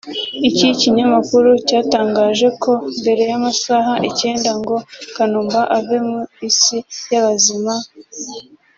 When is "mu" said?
6.09-6.21